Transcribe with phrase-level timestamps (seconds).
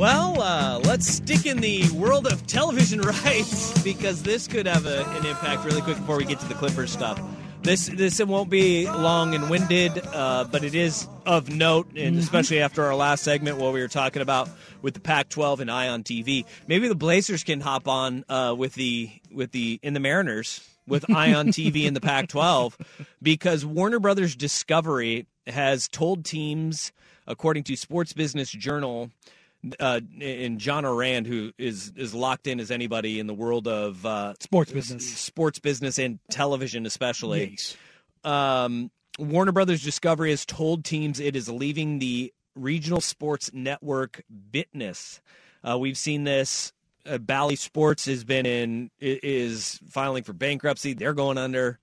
[0.00, 5.04] Well, uh, let's stick in the world of television rights because this could have a,
[5.04, 7.20] an impact really quick before we get to the Clippers stuff.
[7.60, 12.14] This this it won't be long and winded, uh, but it is of note, and
[12.14, 12.18] Mm-hmm.
[12.18, 14.48] especially after our last segment, what we were talking about
[14.80, 16.46] with the Pac-12 and Ion TV.
[16.66, 21.10] Maybe the Blazers can hop on uh, with the with the in the Mariners with
[21.14, 22.72] Ion TV in the Pac-12
[23.20, 26.90] because Warner Brothers Discovery has told teams,
[27.26, 29.10] according to Sports Business Journal,
[29.78, 34.04] uh, and John Ourand, who is is locked in as anybody in the world of
[34.06, 35.06] uh, Sports business.
[35.06, 37.50] sports business and television, especially.
[37.50, 37.76] Yes.
[38.24, 45.20] Um, Warner Brothers Discovery has told teams it is leaving the regional sports network business.
[45.66, 46.72] Uh, we've seen this.
[47.06, 50.94] Uh, Bally Sports has been in is filing for bankruptcy.
[50.94, 51.78] They're going under,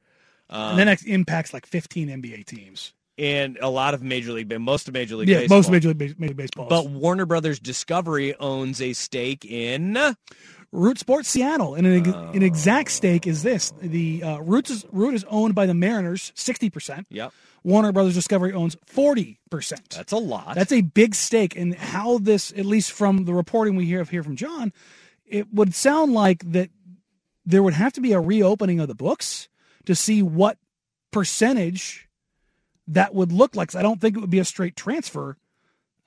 [0.49, 2.93] and then it impacts like 15 NBA teams.
[3.17, 5.57] And a lot of Major League, most of Major League Yeah, Baseball.
[5.57, 6.67] most Major League, Major League Baseball.
[6.69, 9.97] But Warner Brothers Discovery owns a stake in.
[10.73, 15.13] Root Sports Seattle, and an, an exact stake is this: the uh, Root is Root
[15.13, 17.07] is owned by the Mariners, 60 percent.
[17.09, 17.31] Yep,
[17.63, 19.91] Warner Brothers Discovery owns 40 percent.
[19.91, 20.55] that's a lot.
[20.55, 24.23] That's a big stake, and how this, at least from the reporting we hear here
[24.23, 24.73] from John,
[25.25, 26.69] it would sound like that
[27.45, 29.47] there would have to be a reopening of the books
[29.85, 30.57] to see what
[31.11, 32.06] percentage
[32.87, 33.75] that would look like.
[33.75, 35.37] I don't think it would be a straight transfer.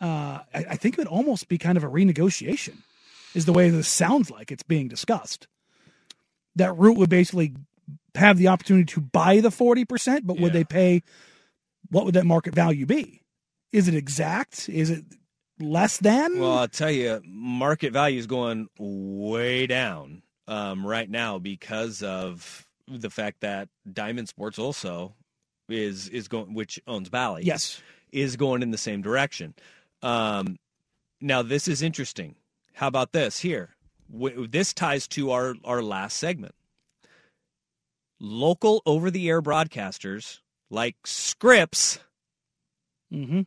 [0.01, 2.79] Uh, I, I think it would almost be kind of a renegotiation,
[3.35, 5.47] is the way this sounds like it's being discussed.
[6.57, 7.55] That Root would basically
[8.15, 11.03] have the opportunity to buy the 40%, but would they pay
[11.91, 13.23] what would that market value be?
[13.73, 14.69] Is it exact?
[14.69, 15.05] Is it
[15.59, 16.39] less than?
[16.41, 22.67] Well, I'll tell you, market value is going way down um, right now because of
[22.89, 25.15] the fact that Diamond Sports also
[25.71, 27.81] is is going, which owns Bally, yes.
[28.13, 29.55] is going in the same direction.
[30.03, 30.59] Um,
[31.21, 32.37] now, this is interesting.
[32.75, 33.77] How about this here?
[34.13, 36.55] W- this ties to our our last segment.
[38.19, 41.99] Local over the air broadcasters like Scripps
[43.11, 43.43] hmm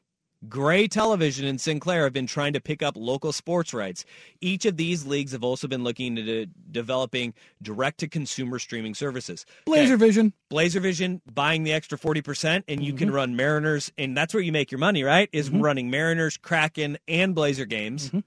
[0.50, 4.04] Gray Television and Sinclair have been trying to pick up local sports rights.
[4.42, 9.46] Each of these leagues have also been looking into developing direct to consumer streaming services.
[9.66, 10.34] Blazer Okay, Vision.
[10.50, 13.16] Blazer Vision buying the extra 40%, and you can Mm-hmm.
[13.16, 15.30] run Mariners, and that's where you make your money, right?
[15.32, 18.08] Is running Mariners, Kraken, and Blazer games.
[18.08, 18.20] Mm-hmm.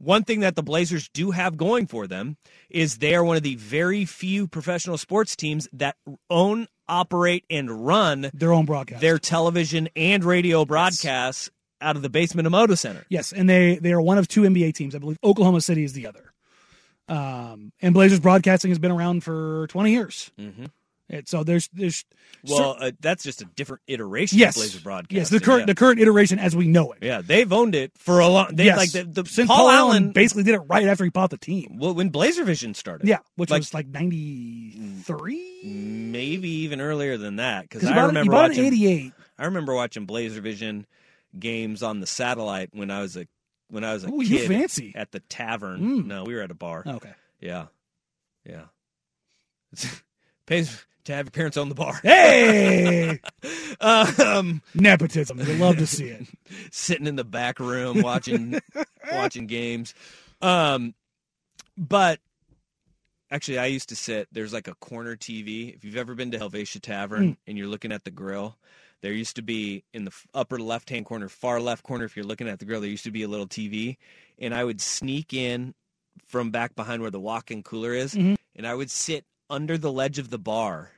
[0.00, 2.36] One thing that the Blazers do have going for them
[2.70, 5.96] is they are one of the very few professional sports teams that
[6.30, 9.00] own, operate, and run Their own broadcast.
[9.00, 11.50] their television and radio broadcasts
[11.80, 13.04] out of the basement of Moda Center.
[13.08, 14.94] yes, and they they are one of two NBA teams.
[14.94, 16.32] I believe Oklahoma City is the other.
[17.08, 20.30] Um, and Blazers broadcasting has been around for 20 years.
[20.38, 20.66] Mm-hmm.
[21.10, 22.04] It, so there's there's
[22.44, 25.12] Well, uh, that's just a different iteration yes of Blazer broadcast.
[25.16, 26.98] yes the current the current iteration as we know it.
[27.02, 27.22] yeah.
[27.24, 28.54] they've owned it for a long.
[28.54, 30.12] They yes, like the, the since Paul, Allen.
[30.12, 31.78] basically did it right after he bought the team.
[31.80, 35.62] well, when Blazer Vision started, Yeah, which Like- was like 93.
[35.64, 37.62] maybe even earlier than that.
[37.68, 38.64] Because I remember watching.
[38.66, 39.12] 88.
[39.38, 40.86] I remember watching Blazer Vision
[41.38, 43.26] games on the satellite when I was a
[43.70, 44.92] when I was a Ooh, you kid fancy.
[44.94, 45.80] at the tavern.
[46.02, 46.06] Mm.
[46.06, 46.82] No, we were at a bar.
[46.86, 47.12] Okay.
[47.40, 47.66] Yeah,
[48.44, 48.64] yeah.
[50.46, 51.98] Pays to have your parents own the bar.
[52.02, 53.20] Hey,
[53.80, 55.36] um, nepotism.
[55.38, 56.26] They love to see it.
[56.70, 58.58] sitting in the back room watching
[59.12, 59.94] watching games.
[60.40, 60.94] Um,
[61.76, 62.20] but
[63.30, 64.28] actually, I used to sit.
[64.32, 65.74] There's like a corner TV.
[65.74, 68.56] If you've ever been to Helvetia Tavern and you're looking at the grill,
[69.02, 72.04] there used to be in the upper left hand corner, far left corner.
[72.04, 73.96] If you're looking at the grill, there used to be a little TV,
[74.38, 75.74] and I would sneak in
[76.26, 78.36] from back behind where the walk-in cooler is, Mhm.
[78.56, 80.90] and I would sit under the ledge of the bar.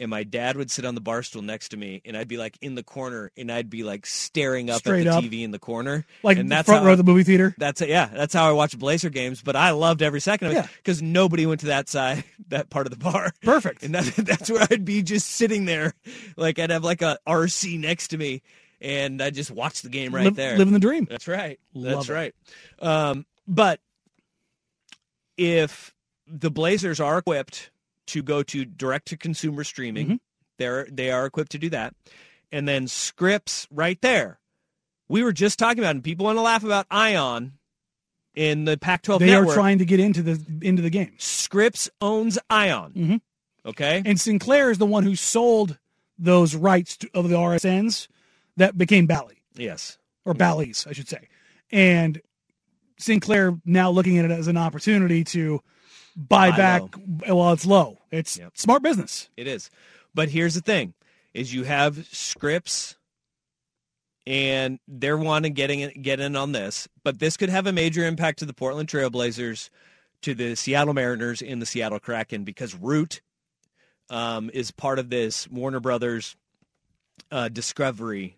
[0.00, 2.38] And my dad would sit on the bar stool next to me, and I'd be
[2.38, 5.24] like in the corner, and I'd be like staring up Straight at the up.
[5.24, 6.06] TV in the corner.
[6.22, 7.54] Like and that's front row I- of the movie theater.
[7.58, 9.42] That's yeah, that's how I watch Blazer games.
[9.42, 10.66] But I loved every second of it Yeah.
[10.78, 13.82] because nobody went to that side, that part of the bar, Perfect.
[13.82, 15.92] and that, that's where I'd be just sitting there,
[16.36, 18.40] like I'd have like a RC next to me,
[18.80, 20.56] and I just watch the game right Live- there.
[20.56, 21.06] Living the dream.
[21.10, 21.60] That's right.
[21.74, 22.12] Love That's it.
[22.14, 22.34] right.
[22.80, 23.80] Um, but
[25.36, 25.94] if
[26.26, 27.70] the Blazers are equipped
[28.12, 30.18] to go to direct to consumer streaming, Mhm.
[30.58, 31.94] they're they are equipped to do that.
[32.52, 34.38] And then Scripps right there
[35.08, 37.54] We were just talking about, and people want to laugh about Ion
[38.36, 39.48] in the Pac-12 They network.
[39.50, 41.14] are trying to get into the into the game.
[41.18, 42.92] Scripps owns Ion.
[42.92, 43.20] Mhm.
[43.66, 44.02] Okay.
[44.06, 45.78] And Sinclair is the one who sold
[46.16, 48.06] those rights to, of the RSNs
[48.56, 49.98] that became Bally yes.
[50.24, 51.28] or Bally's, I should say.
[51.72, 52.20] And
[52.98, 55.60] Sinclair now looking at it as an opportunity to
[56.16, 56.82] buy Buy back
[57.26, 57.98] while it's low.
[58.10, 58.56] It's Yep.
[58.56, 59.28] smart business.
[59.36, 59.70] It is.
[60.14, 60.94] But here's the thing
[61.32, 62.96] is you have Scripps
[64.26, 68.04] and they're wanting getting in, get in on this, but this could have a major
[68.04, 69.70] impact to the Portland Trailblazers,
[70.22, 73.22] to the Seattle Mariners, and the Seattle Kraken because Root
[74.10, 76.36] um, is part of this Warner Brothers
[77.30, 78.36] uh, Discovery.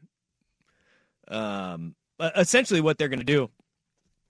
[1.28, 3.50] Um, essentially, what they're going to do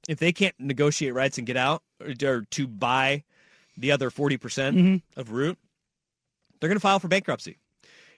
[0.08, 3.24] if they can't negotiate rights and get out or, or to buy
[3.76, 5.02] the other 40% Mhm.
[5.16, 5.58] of Root,
[6.60, 7.58] they're going to file for bankruptcy.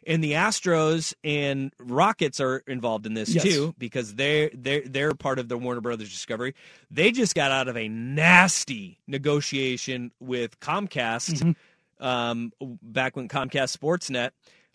[0.06, 3.42] And the Astros and Rockets are involved in this Yes.
[3.42, 6.54] too because they're they're they're part of the Warner Brothers Discovery.
[6.90, 11.54] They just got out of a nasty negotiation with Comcast
[12.00, 12.52] um,
[12.82, 14.32] back when Comcast Sportsnet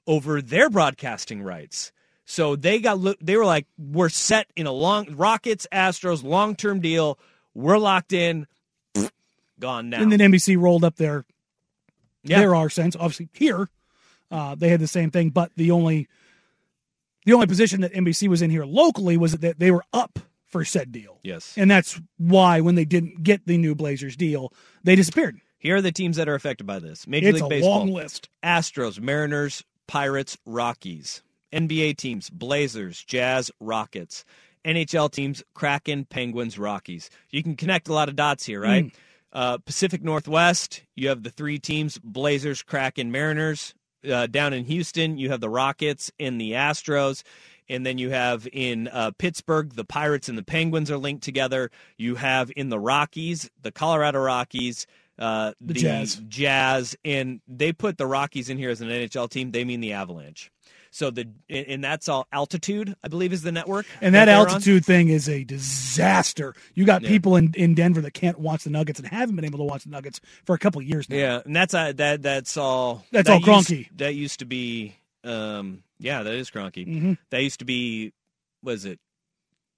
[0.08, 1.92] over their broadcasting rights.
[2.26, 6.80] So they got they were like, we're set in a long Rockets Astros long term
[6.80, 7.20] deal.
[7.54, 8.48] We're locked in.
[9.60, 10.02] Gone now.
[10.02, 11.26] And then NBC rolled up their
[12.24, 12.40] yeah.
[12.40, 12.96] their RSNs.
[12.96, 13.70] Obviously, here
[14.32, 16.08] uh, they had the same thing, but the only
[17.26, 20.66] the only position that NBC was in here locally was that they were up for
[20.66, 21.54] said deal, yes.
[21.58, 24.52] and that's why when they didn't get the new Blazers deal,
[24.84, 25.40] they disappeared.
[25.60, 27.06] Here are the teams that are affected by this.
[27.06, 27.80] Major It's League a Baseball.
[27.80, 28.30] long list.
[28.42, 31.22] Astros, Mariners, Pirates, Rockies.
[31.52, 34.24] NBA teams, Blazers, Jazz, Rockets.
[34.66, 37.10] NHL teams, Kraken, Penguins, Rockies.
[37.30, 38.92] You can connect a lot of dots here, right?
[39.32, 43.74] Uh, Pacific Northwest, you have the three teams, Blazers, Kraken, Mariners.
[44.10, 47.24] Uh, down in Houston, you have the Rockets and the Astros.
[47.68, 51.70] And then you have in uh, Pittsburgh, the Pirates and the Penguins are linked together.
[51.98, 54.88] You have in the Rockies, the Colorado Rockies,
[55.20, 56.22] uh, The Jazz.
[56.28, 59.52] Jazz, and they put the Rockies in here as an NHL team.
[59.52, 60.50] They mean the Avalanche.
[60.92, 63.86] So the and that's all altitude, I believe, is the network.
[64.02, 64.48] And that on.
[64.48, 66.56] altitude thing is a disaster.
[66.74, 67.10] You got Yeah.
[67.10, 69.84] people in, in Denver that can't watch the Nuggets and haven't been able to watch
[69.84, 71.16] the Nuggets for a couple of years now.
[71.18, 72.22] Yeah, and that's uh, that.
[72.22, 73.06] That's all.
[73.12, 74.96] That's that all used- that used to be.
[75.24, 76.88] Um, yeah, that is Kroenke.
[76.88, 77.18] Mhm.
[77.30, 78.14] That used to be.
[78.64, 79.00] Was it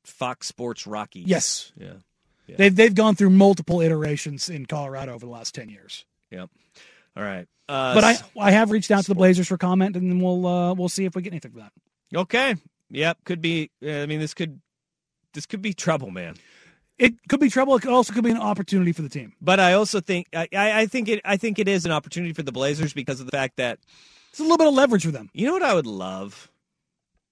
[0.03, 1.27] Fox Sports Rockies?
[1.27, 1.71] Yes.
[1.77, 1.93] Yeah.
[2.47, 2.55] Yeah.
[2.57, 6.05] They've they've gone through multiple iterations in Colorado over the last ten years.
[6.31, 6.49] Yep.
[7.15, 7.47] All right.
[7.69, 10.73] Uh, But I have reached out to the Blazers for comment, and then we'll uh,
[10.73, 11.73] we'll see if we get anything from that.
[12.15, 12.55] okay.
[12.89, 13.19] Yep.
[13.23, 13.71] Could be.
[13.81, 14.59] I mean, this could.
[15.33, 16.35] This could be trouble, man.
[16.99, 17.75] It could be trouble.
[17.77, 19.33] It could also could be an opportunity for the team.
[19.41, 22.33] But I also think I, I I think it I think it is an opportunity
[22.33, 23.79] for the Blazers because of the fact that
[24.29, 25.29] It's a little bit of leverage for them.
[25.33, 26.51] you know what I would love.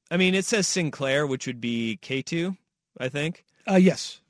[0.09, 2.57] I mean, it says Sinclair, which would be KATU,
[2.99, 3.43] I think.
[3.69, 4.21] Uh, yes,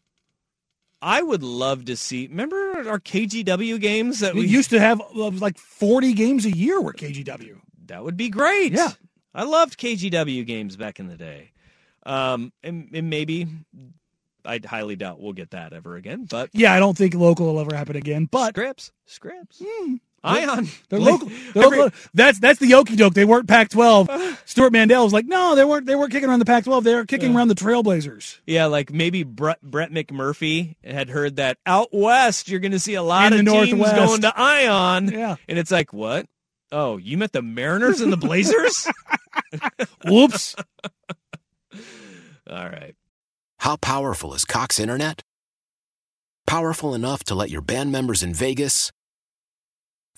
[1.01, 2.28] I would love to see.
[2.28, 6.81] Remember our KGW games that we we used to have like forty games a year
[6.81, 7.60] were KGW.
[7.86, 8.74] That would be great.
[8.74, 8.92] Yeah.
[9.34, 11.51] I loved KGW games back in the day.
[12.06, 13.48] Um, and, and maybe
[14.46, 16.25] I highly doubt we'll get that ever again.
[16.30, 18.25] But Yeah, I don't think local will ever happen again.
[18.30, 19.62] But Scripps, Scripps,
[20.24, 21.30] Ion, they're Like, local.
[21.54, 21.98] They're every- local.
[22.13, 23.13] That's that's the okey doke.
[23.13, 24.38] They weren't Pac-12.
[24.45, 25.86] Stewart Mandel was like, no, they weren't.
[25.86, 26.83] They weren't kicking around the Pac-12.
[26.83, 28.39] They were kicking around the Trailblazers.
[28.45, 32.96] Yeah, like maybe Brett, Brett McMurphy had heard that out west you're going to see
[32.96, 33.96] a lot In of the teams Northwest.
[33.96, 35.08] going to Ion.
[35.12, 35.36] Yeah.
[35.48, 36.25] and it's like what?
[36.72, 38.88] Oh, you met the Mariners and the Blazers?
[40.05, 40.55] Whoops.
[42.50, 42.96] All right.
[43.60, 45.22] How powerful is Cox Internet?
[46.48, 48.91] Powerful enough to let your band members in Vegas,